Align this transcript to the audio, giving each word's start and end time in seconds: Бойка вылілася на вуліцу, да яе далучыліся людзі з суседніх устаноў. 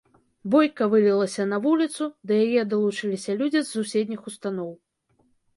Бойка 0.53 0.87
вылілася 0.93 1.45
на 1.51 1.59
вуліцу, 1.65 2.03
да 2.31 2.39
яе 2.45 2.61
далучыліся 2.71 3.31
людзі 3.43 3.63
з 3.63 3.67
суседніх 3.73 4.21
устаноў. 4.33 4.71